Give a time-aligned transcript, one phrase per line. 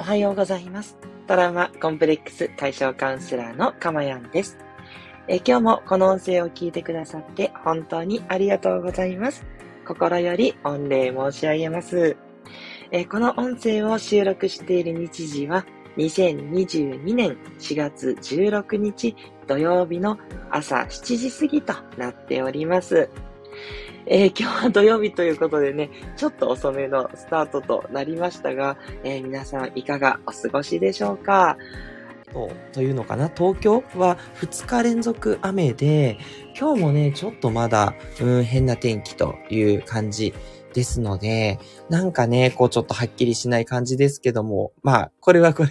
[0.00, 0.96] おはようございます。
[1.26, 4.56] トラウマコンプレックス解消カウンセラーのかまやんです。
[5.26, 9.44] え今日もこの音声を聞いてくださって本当にありがとうございます。
[9.84, 12.16] 心より御礼申し上げます。
[12.92, 15.66] えこの音声を収録している日時は
[15.96, 19.16] 2022年4月16日
[19.48, 20.16] 土曜日の
[20.48, 23.10] 朝7時過ぎとなっております。
[24.10, 31.58] えー、今日は土曜日ということでね、ちょっと遅めのスタートとなりましたが、えー、皆さんいかがお過ごしでしょうか？
[32.72, 33.28] というのかな？
[33.28, 36.18] 東京は2日連続雨で、
[36.58, 40.32] 今日もね、ちょっとまだ、うん、変な天気という感じ
[40.72, 41.58] ですので、
[41.90, 45.70] なんかね、こうちょっとはっきりしない感じですけども、まあ、これはこれ。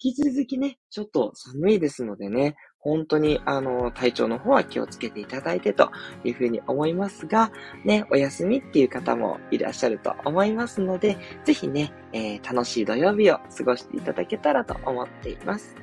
[0.00, 5.90] 引き続きね、ちょっと寒いですのでね、本当に、あの、体調の方は気をつけていただいてと
[6.24, 7.50] いうふうに思いますが、
[7.84, 15.74] ね、お休みっていう方もいらっしゃると思いますので、ぜひね、えー、楽しい土曜日を過ごしていただけたらと思っています。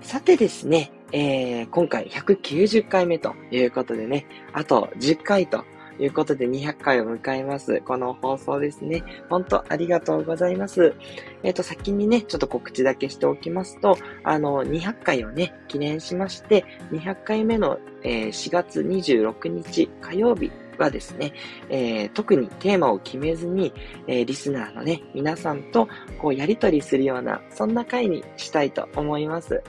[0.00, 5.64] さてですね、えー、今回190回目ということでね、あと10回とと
[6.00, 7.82] ということで200回を迎えます。
[7.82, 9.04] この放送ですね。
[9.28, 10.94] 本当ありがとうございます。
[11.42, 21.34] えっ、ー、と、先にね、ちょっと告知だけしておきますと、あの、200回をね、記念しまして、200回目の、えー、4月26日火曜日はですね、
[21.68, 23.74] えー、特にテーマを決めずに、
[24.06, 25.86] えー、リスナーのね、皆さんと
[26.18, 29.62] こうやりとりするような、そんな回にしたいと思います。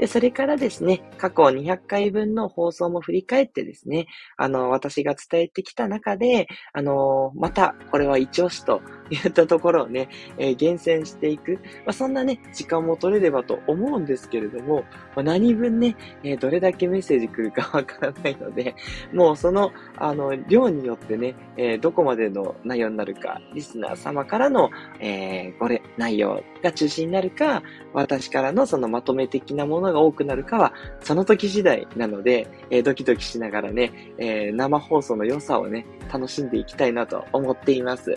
[0.00, 4.06] で、それからですね、過去200回分の放送も振り返ってですね、
[4.38, 8.80] あの、私が伝えてきた中で、あの、また、これは一押しと
[9.10, 10.08] 言ったところをね、
[10.38, 11.54] えー、厳選していく。
[11.84, 14.84] まあ、そんなね、時間も取れればと思うんですけれども、
[15.16, 18.74] まあ、何分ね、えー、どれだけメッセージ来るかわからないので、
[19.12, 38.16] もうその、あの、量によってね、えー、どこまでの内容になるか、リスナー様からの、えこれ、内容が中心になるか、私からのそのまとめ的なものが多くなるかは、その時次第なので、えドキドキしながらね、え生放送の良さをね、楽しんでいきたいなと思っています。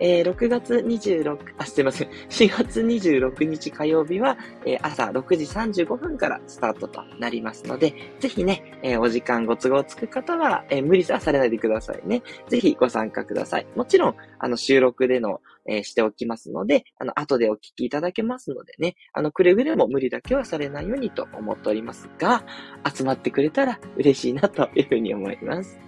[0.00, 2.08] えー、6月26、あ、すいません。
[2.28, 5.44] 4月26日火曜日は、えー、朝6時
[5.84, 12.22] 35分からスタートとなりますので、ぜひね、えー、お時間ご都合つく方は、え無理はされないでくださいね。
[12.48, 13.66] ぜひご参加ください。
[13.76, 22.44] もちろん、あの、収録での、えしておきますので、あの、後でお聞きいただけますのでね、あの、くれぐれも無理だけはされないようにと思っておりますが、
[22.92, 25.78] 集まってくれたら嬉しいなというふうに思います。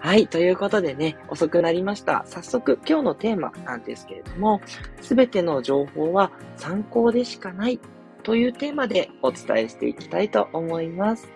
[0.00, 0.26] はい。
[0.28, 2.24] ということでね、遅くなりました。
[2.26, 4.62] 早速、今日のテーマなんですけれども、
[5.02, 7.78] すべての情報は参考でしかない
[8.22, 11.30] というテーマでお伝えしていきたいと思います。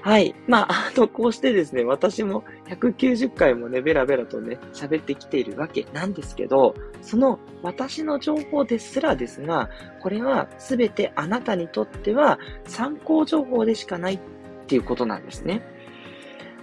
[0.00, 0.34] はい。
[0.46, 9.68] まあ、あの、こうしてですね、私も190回もね、ベラベラとね、喋ってきているわけなんですけど、その私の情報ですらですが、
[10.00, 14.20] これは全てあなたにとっては参考情報でしかないっ
[14.66, 15.62] ていうことなんですね。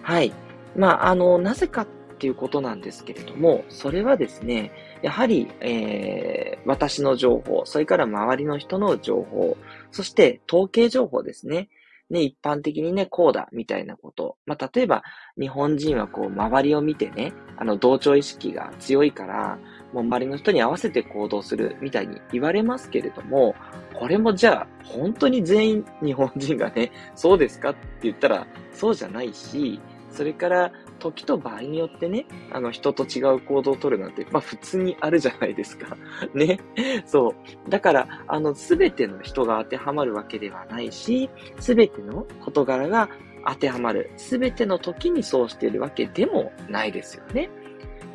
[0.01, 0.33] はい。
[0.75, 1.87] まあ、あの、なぜかっ
[2.17, 4.71] ていうことなんですけれども、それはですね、
[5.01, 9.57] やはり、えー、私の情報、それから周りの人の情報、
[9.91, 11.69] そして統計情報ですね。
[12.09, 14.37] ね、一般的にね、こうだ、みたいなこと。
[14.45, 15.03] まあ、例えば、
[15.39, 19.57] 日本人はこう、周りを見てね、あの、同調意識が強いから、
[19.91, 23.55] もう周りの人に合わせて行動する、みたいに言われますけれども、
[23.93, 29.79] これもじゃあ、本当に全員日本人がね、そうですかって言ったら、そうじゃないし、
[30.15, 35.97] それから、時と場合によってね、あの、人と違う行動をとるなんて、まあ普通にあるじゃないですか。
[36.33, 36.59] ね。
[37.05, 37.35] そ
[37.67, 37.69] う。
[37.69, 43.09] だから、あの、すべての人が当てはまるわけではないし、すべての事柄が
[43.45, 44.09] 当てはまる。
[44.15, 47.49] すべての時にそうしているわけでもないですよね。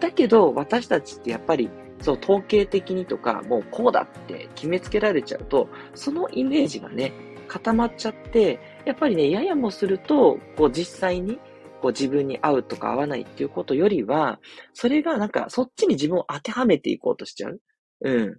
[0.00, 1.68] だけど、私たちってやっぱり、
[2.00, 7.12] そう、統計的にとか、もうこうだって決めつけられちゃうと、そのイメージがね、
[7.46, 11.38] 固まっちゃって、やっぱりね、ややもすると、こう実際に
[11.80, 14.38] こう自分に合うとか合わないっていうことよりは、
[14.72, 17.60] それがなんかそっちに自分を当てはめていこうとしちゃう。
[18.03, 18.38] うん。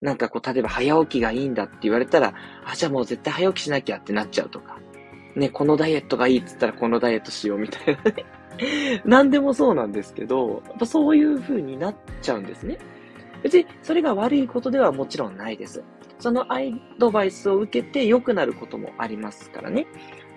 [0.00, 2.34] なんかこう、例えば早起きがいいんだって言われたら、
[2.64, 4.78] あ、じゃあもう絶対早起きしなきゃってなっちゃうとか。
[5.36, 8.24] ね、このダイエットがいいっつったらこのダイエットしようみたいなね。
[9.04, 12.78] 何でもそうなんですけど、やっぱそういう風になっちゃうんですね。
[13.42, 15.82] 別にそれが悪いことではもちろんないです。
[16.18, 19.86] そのアイドバイスを受けて良くなることもありますからね。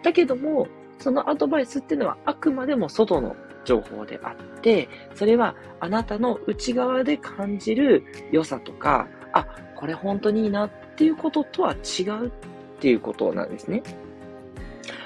[0.04, 9.46] だけども、そのアドバイスっていうのはあくまでも外の情報であって、それはあなたの内側で感じる良さとか、あ、
[9.76, 12.32] これ本当にいいなっていうこととは違うっ
[12.80, 13.84] ていうことなんですね。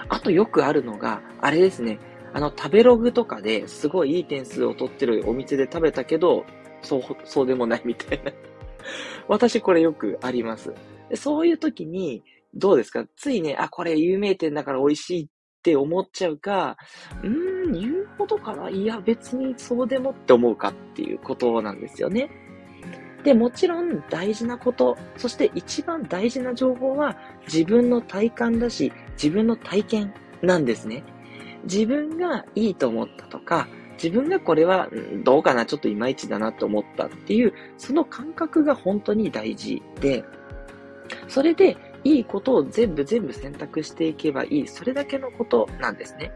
[0.10, 2.00] あとよくあるのが、あれですね。
[2.34, 6.46] あの、食べログとかですごいいい点数を取ってるお店で食べたけど、
[6.82, 8.32] そう、そうでもないみたいな。
[9.28, 10.74] 私これよくあります。
[11.16, 13.06] そういう時に、どうですか？
[13.16, 15.30] ついね、あ、これ有名店だから美味しい
[15.60, 16.78] って思っちゃうか、
[17.22, 18.70] うーん、言うほどかな？
[18.70, 22.30] いや、別にそうでもって思うかっていうことなんですよね。
[23.26, 31.04] で、もちろん大事なこと、そして一番大事な情報は自分の体感だし、自分の体験なんですね。
[31.66, 33.68] 自分がいいと思ったとか、
[34.02, 34.88] 自分がこれは
[35.26, 40.24] どうかな、ちょっといまいちだなと思ったっていう、その感覚が本当に大事で、
[41.28, 46.32] それでいいことを全部全部選択していけばいい、それだけのことなんですね。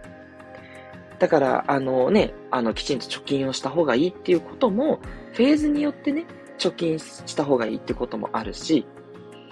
[1.20, 5.00] だから、あのね、あの、きちんと貯金をした方がいいっていうことも、
[5.34, 6.26] フェーズによってね、
[6.58, 8.86] 貯金した方がいいってこともあるし、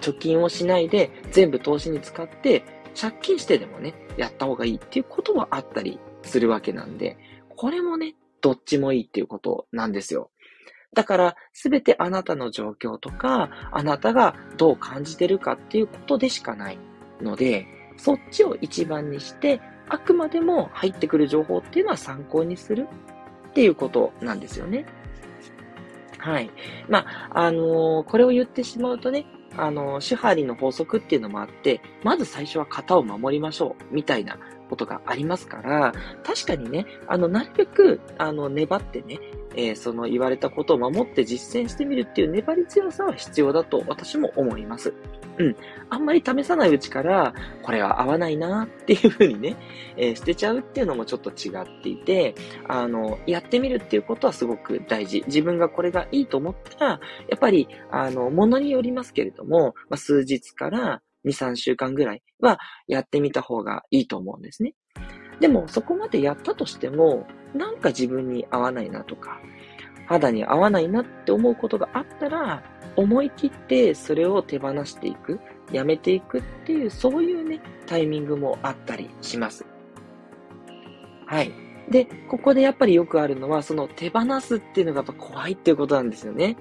[0.00, 2.64] 貯金をしないで全部投資に使って
[3.00, 7.16] 借金してでもね、やった方がいいっていうことはあったりするわけなんで、
[7.56, 10.30] これもね、どっちもいいっていうことなんですよ。
[10.94, 16.78] だから、すべてあなたの状況とか、あなたがどう感じてるかっていうことでしかない
[17.20, 17.66] ので、
[17.96, 22.88] そっちを一番にして、あくまでも入ってくる情報っていうのは参考にする
[23.48, 24.84] っていうことなんですよね。
[26.18, 26.50] はい。
[26.88, 27.00] ま
[27.30, 34.38] あ、あのー、これを言ってしまうとね、あのー、手張りの法則っていうのもあって、まず最初は型を守りましょう、みたいな
[34.72, 35.92] ことがありますから、
[36.24, 39.20] 確かにね、あの、なるべく、あの、粘ってね、
[39.54, 44.94] えー、その言われたことを守って実践してみるっていう粘り強さは必要だと私も思います。
[45.36, 45.56] うん。
[45.90, 49.56] あんまり試さないうちから、これは合わないなっていうふうにね、
[49.98, 52.34] えー、捨てちゃうっていうのもちょっと違っていて、
[52.66, 55.22] あの、やってみるっていうことはすごく大事。
[55.26, 56.90] 自分がこれがいいと思ったら、
[57.28, 64.74] やっぱり、あの、ものによりますけれども、まあ、数日から2、3週間ぐらいはやってみた方がいいと思うんですね。
[65.40, 69.40] でも、そこまでやったとしても、なんか自分に合わないなとか、
[70.06, 72.62] 肌に合わないなって思うことがあったら、
[72.96, 75.40] 思い切ってそれを手放していく、
[75.72, 79.64] やめていくっていう、そういうね、タイミングもあったりします。
[81.26, 81.52] はい。
[81.88, 86.56] で、ここでやっぱりよくあるのは、その手放すっていうのがやっぱ怖いっていうことなんですよね。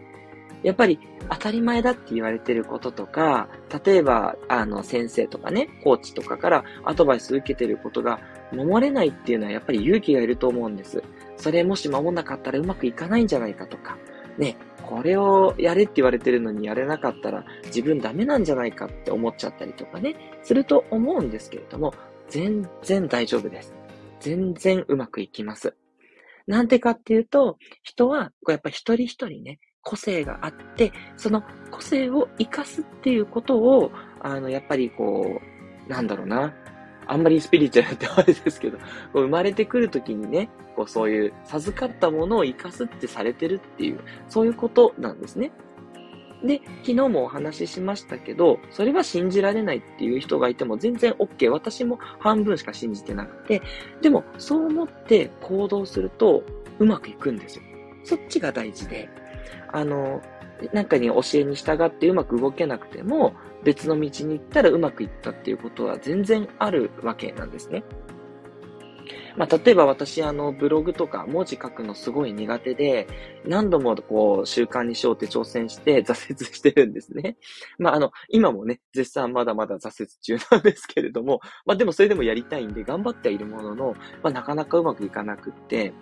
[0.63, 0.99] やっぱり
[1.29, 3.47] 当たり前だって言われてることとか、
[3.85, 8.19] 例えば、あの、先生とかね、コーチとかからアドバイス受けてることが
[8.51, 11.03] 守れないっていうのはやっぱり勇気がいると思うんです。
[11.37, 13.97] それもし守んなかったらうまくいかないんじゃないかとか、
[14.37, 21.93] ね、これをやれって言われてるのにやれなかったら自分ダメなんじゃないかって思っちゃったりとかね、すると思うんですけれども、
[22.27, 23.73] 全然大丈夫です。
[24.19, 25.75] 全然うまくいきます。
[26.47, 33.91] なんでかっていうと、人は、やっぱ一人一人ね、個性があって、その個性を活かすっていうことを、
[34.21, 35.41] あの、やっぱりこ
[35.87, 36.53] う、なんだろうな。
[37.07, 38.77] あんまりスピリチュアルってあれですけど、
[39.13, 43.99] 生まれてくるときにね、こうそういう授かったものを活かすってされてるっていう、
[44.29, 45.51] そういうことなんですね。
[46.43, 51.49] で、昨日もお話ししましたけど、それは信じられないっていう人がいても全然 OK。
[51.49, 53.61] 私も半分しか信じてなくて、
[54.01, 56.43] でもそう思って行動すると
[56.79, 57.63] うまくいくんですよ。
[58.03, 59.09] そっちが大事で。
[59.71, 60.21] あの、
[60.73, 63.33] なんかに教えに従ってうまく動けなくても、
[63.63, 67.83] 別の道に行ったらうまくいったっていうことは全然あるわけなんですね。
[69.37, 73.07] まあ、例えば私、あの、ブログとか文字書くのすごい苦手で、
[73.45, 77.37] 何度もこう、習慣にしようって挑戦して 挫折してるんですね。
[77.77, 85.93] まあ、あの、今もね、絶賛まだまだ挫折中なんですけれども、まあ、でもそれでもやりたいんで頑張ってはいるものの、まあ、なかなかうまくいかなくって、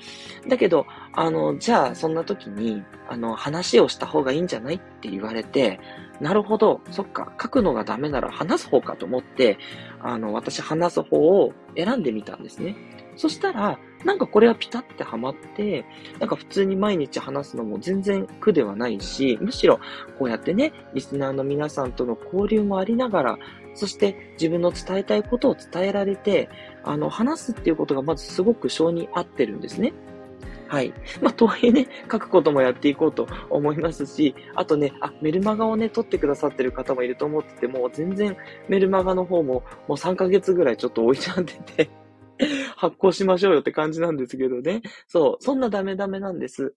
[0.48, 5.80] だけど、あの、じゃあ、そんな時に、あの、話をした方がいいんじゃないって言われて、
[6.20, 9.58] なるほど、そっか、書くのがダメなら話す方かと思って、
[10.01, 12.75] あの、私話す方を選んでみたんですね。
[13.16, 15.86] そしたら、なんかこれはピタってハマって、
[16.20, 19.80] なんか普通に毎日話すのも全然苦ではないし、むしろ
[20.18, 23.38] こうやってね、リスナーの皆さんとの交流もありながら、
[23.74, 26.50] そして自分の伝えたいことを伝えられて、
[26.84, 29.94] あの、話すっていうことがまずすごく性に合ってるんですね。
[30.70, 30.94] はい。
[31.22, 38.38] まあ、とはいえね、書くこともやっていこうと思いますし、あとね、あ、メルマガをね、撮ってくださってる方もいると思ってて、もう全然
[38.68, 41.54] メルマガの方ももう3ヶ月ぐらいちょっと置いちゃって
[41.86, 41.89] て
[42.75, 44.81] 発行しましょうよって感じなんですけどね。
[45.08, 46.74] そう、そんなダメダメなんです。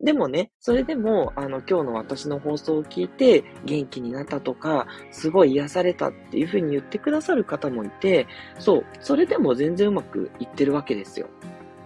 [0.00, 8.26] でもね、それでも、あの、今日の私の放送を聞いて、元気になったとか、すごい癒されたっていうふうに言ってくださる方もいて、
[8.58, 11.28] そう、それでも全然うまくいってるわけですよ。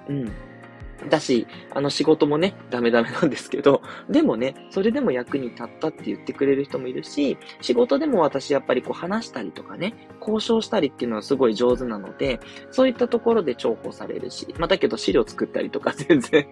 [0.08, 0.49] うん。
[1.08, 12.40] だし、あの仕事もね、ダメダメなんですけど、でもね、それでも役に立ったって言ってくれる人もいるし、仕事でも私やっぱりこう話したりとかね、交渉したりっていうのはすごい上手なので、
[12.70, 16.46] そういったところで重宝されるし、まあだけど資料作ったりとか全然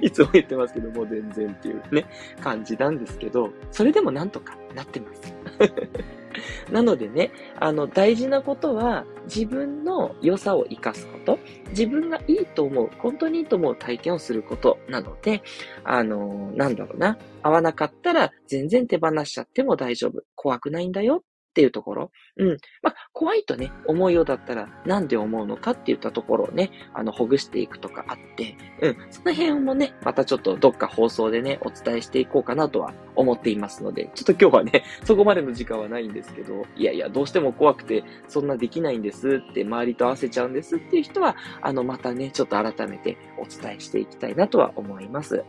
[0.00, 2.06] いつも言ってますけども全然っていうね、
[2.40, 5.34] 感じなんですけど、それでもなんとかなってます。
[6.70, 11.38] なのでね、あの、大事なことは、自分の良さを活かすこと、
[11.70, 15.42] 自分がいいと思う、本当にいいと思う体験をすることなので、
[15.84, 20.22] あの、なんだろうな、合わなかったら全然手放しちゃっても大丈夫。
[20.34, 22.10] 怖くないんだよっていうところ。
[22.38, 22.56] うん。
[22.82, 28.96] まあ、怖いとね、思うようだったら、なんで思うのかって言ったところをね、あの、ほぐしていくとかあって、うん。
[29.10, 45.44] その辺もね、またちょっとどっか放送でね、お伝えしていこうかなとは思っていますので、ちょっと今日はね、 そこまでの時間はないんですけど、いやいや、どうしても怖くて、そんなできないんですって、周りと合わせちゃうんですっていう人は、あの、またね、ちょっと改めてお伝えしていきたいなとは思います。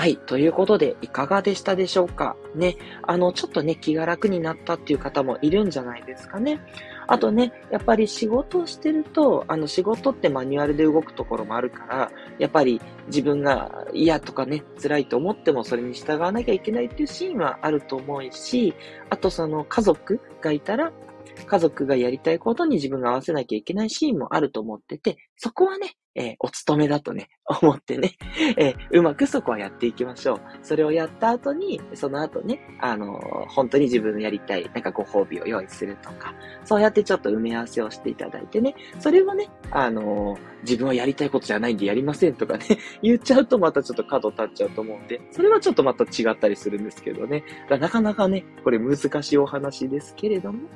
[0.00, 0.16] はい。
[0.16, 2.34] ということで、いかがでしたでしょうか？
[2.54, 2.78] ね。
[3.02, 6.58] あの、ちょっとね、気が楽になったっていう方もいるんじゃないですかね。
[7.06, 18.72] あとね、やっぱり仕事をしてると、あの、仕事ってマニュアルで動くところもあるから、やっぱり自分が嫌とかね、辛いと思ってもそれに従わなきゃいけないっていうシーンはあると思うし、
[19.10, 20.92] あとその家族がいたら、
[21.44, 27.28] 家族がやりたいことに自分が合わせなきゃいけないシーンもあると思ってて、そこはね、えー、お勤めだとね、
[27.62, 28.16] 思ってね、
[28.56, 30.40] えー、うまくそこはやっていきましょう。
[30.62, 42.66] それをやった後に、その後ね、あのー、本当に自分のやりたい、なんかご褒美を用意するとか、そうやってちょっと埋め合わせをしていただいてね、それをね、あの自分はやりたいことじゃないんでやりませんとかね、
[43.02, 47.44] 言っちゃうとまたちょっと角立っちゃうと思うんで、それはちょっとまた違ったりするんですけどね。
[47.68, 50.68] なかなかね、これ難しいお話ですけれども、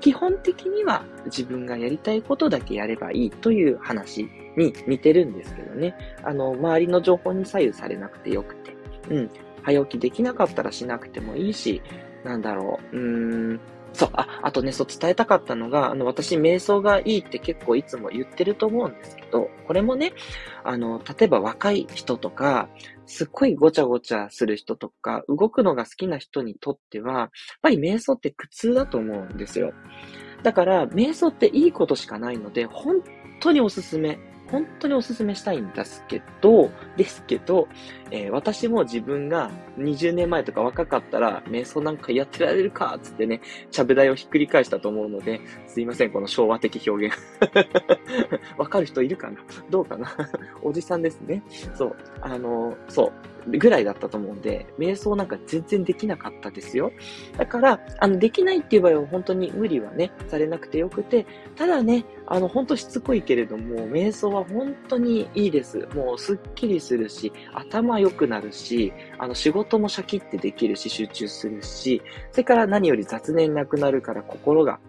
[0.00, 5.94] 基本的には自分がやりたいことだけやればいいという話に似てるんですけどね。
[6.22, 8.76] あの、周りの情報に左右されなくてよくて。
[9.10, 9.30] うん。
[9.62, 11.82] 早起きできなかったらしなくてもいいし、
[12.24, 12.96] なんだろう。
[12.96, 13.60] うーん。
[13.92, 20.12] そう、あ、あとね、そう伝えたかったのが、あの、私、瞑想がいいって結構いつも言ってると思うんですけど、これもね、
[20.62, 22.68] あの、例えば若い人とか、
[23.06, 27.28] すっごいごちゃごちゃする人とか、動くのが好きな人にとっては、やっ
[27.62, 29.72] ぱり瞑想って苦痛だと思うんですよ。
[30.42, 33.02] だから、瞑想っていいことしかないので、本
[33.40, 34.18] 当におすすめ
[34.50, 37.68] 本当におすすめしたいんですけど、ですけど、
[38.10, 43.40] えー、私も自分が20年前とか若かったら、瞑想なんかやってられるかつってね、
[43.70, 47.16] ちゃぶ台をひっくり返したと思うので、すいません、この昭和的表現。
[48.56, 49.38] わかる人いるかな？
[49.70, 50.16] どうかな？
[50.62, 51.42] おじさんですね。
[51.74, 51.96] そう。
[52.20, 53.12] あの、そう。
[53.56, 56.92] ぐらいだったと思うんで、瞑想なんか全然できなかったですよ。
[57.36, 61.26] だから、あの、できないっていう場合は本当に無理はね、されなくてよくて、
[61.56, 65.88] ただね、あの、本当しつこいけれども、瞑想は本当にいいです。
[65.94, 72.02] もうすっきりするし、頭良くなるし、あの、仕事もシャキってできるし、集中するし、
[72.32, 74.80] それから何より雑念なくなるから心が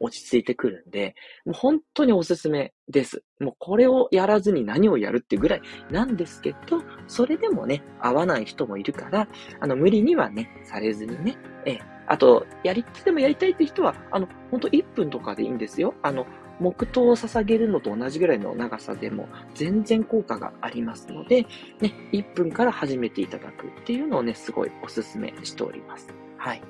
[0.00, 1.14] 落ち着いてくるんで、
[1.44, 3.22] もう本当におすすめです。
[3.40, 9.28] もうこれをやらずに何をやるってぐらいなんですけど、それでもね、合わない人もいるから、
[9.60, 15.94] あの、無理にはね、されずにね、ええあと、やり、でもやりたいって人は、あの、本当1分とかでいいんですよ。
[16.02, 16.26] あの、
[16.58, 21.42] 黙祷を捧げるのと同じぐらいの長さでも全然効果がありますので、
[21.80, 26.08] ね、1分から始めていただくっていうのをね、すごいお勧めしております。
[26.38, 26.62] はい。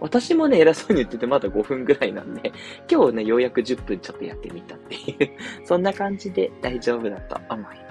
[0.00, 2.52] 私もね、偉そうに言っててまだ5分ぐらいなんで、
[2.90, 5.30] 今日ね、ようやく10分ちょっとやってみたっていう
[5.64, 7.87] そんな感じで大丈夫だと思います。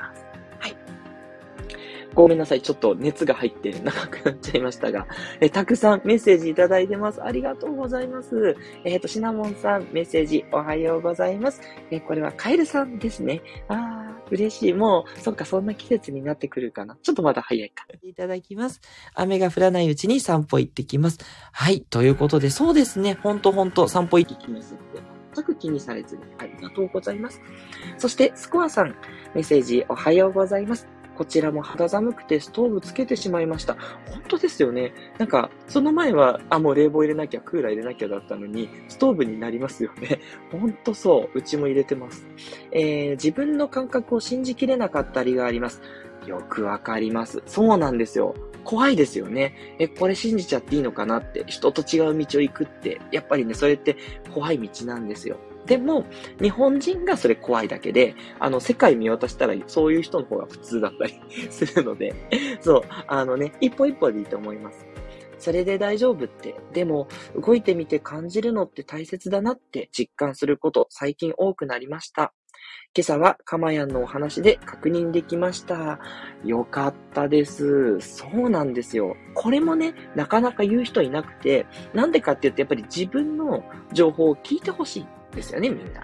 [2.08, 2.16] はい。
[2.16, 2.62] ごめんなさい。
[2.62, 5.08] ちょっと熱が入って長くなっちゃいましたが、
[5.40, 7.24] えたくさんメッセージいただいてます。
[7.24, 8.56] ありがとうございます。
[8.84, 11.62] えっ、ー、と、シナモンさん、メッセージおはようございます。
[11.92, 13.42] えー、これはカエルさんですね。
[13.68, 14.74] あ嬉しい。
[14.74, 16.98] もう、そっか、そんな季節になってくるかな。
[17.02, 17.86] ちょっとまだ早いか。
[18.04, 18.82] いただきます。
[19.14, 21.20] 雨が降らないうちに散歩行ってきます。
[21.52, 21.82] はい。
[21.82, 23.18] ということで、そうですね。
[23.22, 25.02] ほんとほんと散歩行ってきますって。
[25.36, 26.24] 全く気にされずに。
[26.40, 27.42] ありがとうございます。
[27.98, 28.96] そして、スコアさん、
[29.34, 30.88] メッセージおはようございます。
[31.18, 33.74] こちらも肌寒くてストーブつけてしまいました。
[34.12, 34.94] 本当ですよね。
[35.18, 40.20] なんか、その前は、あ、もう冷房入れなきゃ、クーラー入れなきゃだったのに、ストーブになりますよね。
[40.52, 41.38] ほんとそう。
[41.38, 42.28] うちも入れてます。
[42.72, 45.82] えー、自分の感覚を信じきれなかったりがあります。
[46.28, 47.42] よくわかります。
[47.48, 48.36] そうなんですよ。
[48.64, 49.56] 怖いですよね。
[49.80, 53.96] え、これ信じちゃっていいのかなって、人と違う道を行くって、やっぱりね、それって
[54.34, 55.38] 怖い道なんですよ。
[55.68, 56.06] でも、
[56.42, 61.14] 日本人がそれ怖いだけで、あの、世界見渡したらそういう人の方が普通だったり
[61.52, 62.16] するので、
[62.62, 64.88] そう、あのね、一歩一歩でいいと思います。
[65.40, 66.56] それで大丈夫って。
[66.74, 72.34] でも、動いてみて感じるのって大切だなって実感すること、最近多くなりました。
[72.96, 76.00] 今朝はかまやんのお話で確認できました。
[76.44, 78.00] よかったです。
[78.00, 79.16] そうなんですよ。
[79.36, 86.04] これもね、なかなか言う人いなくて、なんでかって言うと、やっぱり自分の情報を聞いてほしいですよね、みんな。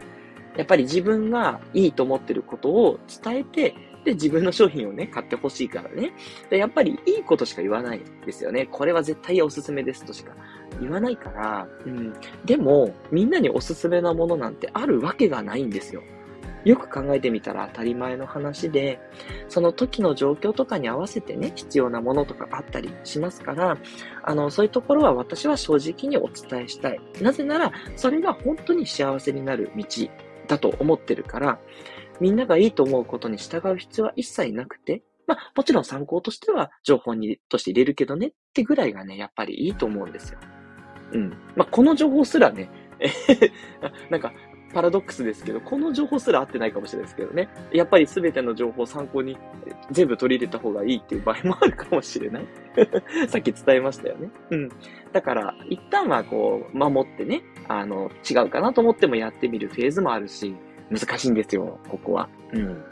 [0.55, 6.11] やっぱり自分がいいと思ってることを伝えて、で、自分の商品をね、買ってほしいからね。
[6.49, 8.67] で、やっぱりいいことしか言わないですよね。
[8.69, 10.33] これは絶対おすすめですとしか
[10.81, 12.13] 言わないから、うん。
[12.45, 16.03] でも、みんなにおすすめなものなんてあるわけがないんですよ。
[16.65, 18.99] よく考えてみたら当たり前の話で、
[19.49, 23.77] その時の状況とかに合わせてね、必要なものとかあったりしますから、
[24.23, 26.99] あの、そういうところは私は正直にお伝えしたい。
[27.21, 29.85] なぜなら、それが本当に幸せになる道
[30.47, 31.59] だと思ってるから、
[32.19, 40.39] みんながいいと思うことに従う必要は一切なくて、まあ、もちろん参考としては情報にとして入れるけどねってぐらいがね、やっぱりいいと思うんですよ。
[41.13, 41.29] うん。
[41.55, 42.69] まあ、この情報すらね、
[44.09, 44.33] なんか、
[44.73, 47.49] パラドックスですけど、この情報すら合ってないかもしれないですけどね。
[47.71, 49.37] やっぱり全ての情報を参考に
[49.91, 52.47] 全部取り入れた方がいいっていう場合もあるかもしれない。
[53.29, 54.29] さっき伝えましたよね。
[54.49, 54.69] うん。
[55.11, 60.55] だから、一旦はこう、守ってね、あの、違うかなと思ってもやってみるフェーズもあるし、
[60.89, 62.29] 難しいんですよ、ここは。
[62.53, 62.83] うん。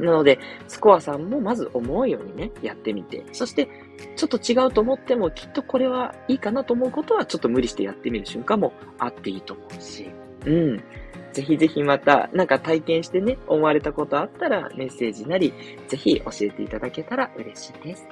[0.00, 3.68] なので、スコアさんもまず思うようにね、やってみて、そして、
[4.16, 10.10] ちょっと違うと思っても、きっとこれはいいかなと思うことは、ちょっと無理してやってみる瞬間もあっていいと思うし、
[10.44, 10.82] うん。
[11.36, 15.52] ぜひぜひまた、なんか体験してね、思われたことあったら、メッセージなり、
[15.86, 18.06] ぜひ教えていただけたら嬉しいです。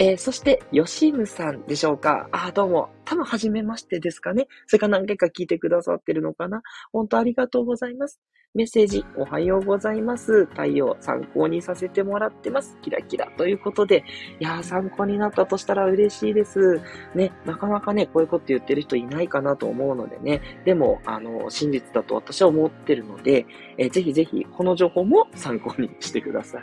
[0.00, 2.28] えー、そして、よしむさんでしょうか？
[2.32, 2.90] あ、どうも。
[3.04, 4.48] 多分、初めましてですかね？
[4.66, 6.62] それか何回か聞いてくださってるのかな？
[6.90, 8.20] 本当ありがとうございます。
[8.56, 10.46] メッセージ、おはようございます。
[10.46, 12.78] 対応、参考にさせてもらってます。
[12.80, 13.30] キラキラ。
[13.36, 14.02] ということで、
[14.40, 16.80] いやー、参考になったとしたら嬉しいです。
[17.14, 20.40] ね、なかなかね、こういうこと言ってる人いないかなと思うのでね。
[20.64, 23.44] でも、あの、真実だと私は思ってるので、
[23.76, 26.62] えー、ぜひぜひ、この情報も参考にしてください。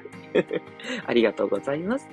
[1.06, 2.10] ありがとうございます。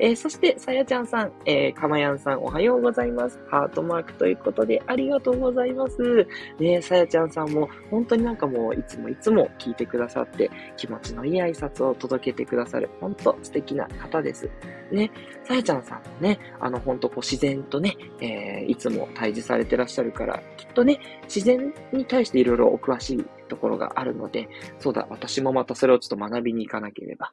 [0.00, 3.40] えー、そして、さやちゃんさん、えー、かまやんさん、おはようございます。
[3.48, 6.26] ハートマークということで、ありがとうございます。
[6.60, 14.48] ねさやちゃんさんも、本当になんかもう、いつもいつも聞いてくださって、気持ちのいい挨拶を届けてくださる、本当素敵な方です。
[14.92, 15.10] ね、
[15.44, 27.32] さやちゃんさんもね、あの、本当こう、自然とね、えー、いつも対峙されてらっしゃるから、きっとね、自然に対していろいろお詳しいところがあるので、そうだ、私もまたそれをちょっと学びに行かなければ。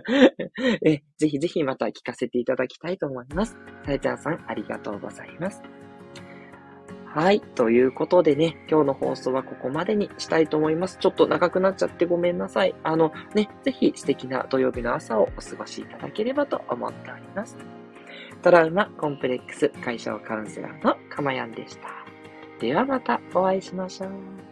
[0.84, 3.58] えぜひぜひまた聞かせていただきたいと思います。
[3.84, 5.62] さやちゃんさん、ありがとうございます。
[7.12, 7.40] はい。
[7.40, 10.96] ということでね、今日の放送はここまでにしたいと思います。
[11.00, 12.74] ちょっと長くなっちゃってごめんなさい。
[12.84, 17.56] あのね、ぜひ素敵な土曜日の朝をお過ごしいただければと思っております。
[18.42, 21.88] トラウマコンプレックス解消カウンセラーのかまやんでした。
[22.60, 24.49] ではまたお会いしましょう。